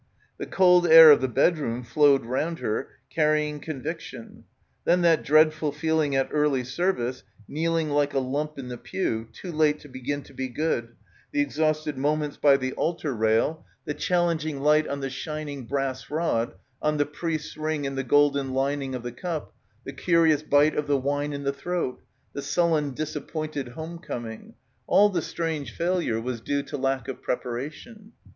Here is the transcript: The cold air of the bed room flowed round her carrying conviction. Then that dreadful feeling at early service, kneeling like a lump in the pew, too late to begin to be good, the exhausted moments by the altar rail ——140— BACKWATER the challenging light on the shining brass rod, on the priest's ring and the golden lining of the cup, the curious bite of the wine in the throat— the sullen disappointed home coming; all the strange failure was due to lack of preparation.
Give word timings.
The 0.39 0.47
cold 0.47 0.87
air 0.87 1.11
of 1.11 1.21
the 1.21 1.27
bed 1.27 1.59
room 1.59 1.83
flowed 1.83 2.25
round 2.25 2.57
her 2.57 2.87
carrying 3.11 3.59
conviction. 3.59 4.45
Then 4.83 5.01
that 5.03 5.21
dreadful 5.23 5.71
feeling 5.71 6.15
at 6.15 6.29
early 6.31 6.63
service, 6.63 7.21
kneeling 7.47 7.91
like 7.91 8.15
a 8.15 8.19
lump 8.19 8.57
in 8.57 8.69
the 8.69 8.79
pew, 8.79 9.27
too 9.31 9.51
late 9.51 9.79
to 9.81 9.87
begin 9.87 10.23
to 10.23 10.33
be 10.33 10.47
good, 10.47 10.95
the 11.31 11.39
exhausted 11.41 11.99
moments 11.99 12.37
by 12.37 12.57
the 12.57 12.73
altar 12.73 13.13
rail 13.15 13.63
——140— 13.83 13.83
BACKWATER 13.85 13.99
the 13.99 14.03
challenging 14.03 14.59
light 14.61 14.87
on 14.87 15.01
the 15.01 15.09
shining 15.11 15.65
brass 15.67 16.09
rod, 16.09 16.55
on 16.81 16.97
the 16.97 17.05
priest's 17.05 17.55
ring 17.55 17.85
and 17.85 17.95
the 17.95 18.03
golden 18.03 18.55
lining 18.55 18.95
of 18.95 19.03
the 19.03 19.11
cup, 19.11 19.53
the 19.83 19.93
curious 19.93 20.41
bite 20.41 20.75
of 20.75 20.87
the 20.87 20.97
wine 20.97 21.31
in 21.31 21.43
the 21.43 21.53
throat— 21.53 22.01
the 22.33 22.41
sullen 22.41 22.95
disappointed 22.95 23.67
home 23.67 23.99
coming; 23.99 24.55
all 24.87 25.09
the 25.09 25.21
strange 25.21 25.71
failure 25.77 26.19
was 26.19 26.41
due 26.41 26.63
to 26.63 26.75
lack 26.75 27.07
of 27.07 27.21
preparation. 27.21 28.13